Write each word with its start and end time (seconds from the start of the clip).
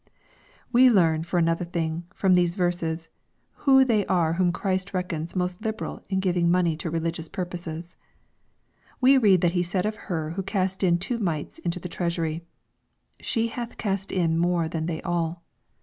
We 0.71 0.89
learn, 0.89 1.21
for 1.25 1.37
another 1.37 1.63
thing, 1.63 2.05
from 2.15 2.33
these 2.33 2.55
verses, 2.55 3.09
who 3.69 3.85
they 3.85 4.03
are 4.07 4.33
whom 4.33 4.51
Christ 4.51 4.95
reckons 4.95 5.35
most 5.35 5.61
liber 5.61 5.85
alin 5.85 6.19
giving 6.19 6.49
money 6.49 6.75
to 6.77 6.89
religioua 6.89 7.31
purposes. 7.31 7.95
We 8.99 9.19
read 9.19 9.41
that 9.41 9.51
He 9.51 9.61
said 9.61 9.85
of 9.85 9.95
her 10.09 10.31
who 10.31 10.41
cast 10.41 10.81
in 10.81 10.97
two 10.97 11.19
mites 11.19 11.59
into 11.59 11.79
the 11.79 11.87
treasury," 11.87 12.41
She 13.29 13.49
hath 13.49 13.77
cast 13.77 14.11
in 14.11 14.39
more 14.39 14.67
than 14.67 14.87
they 14.87 15.03
all. 15.03 15.43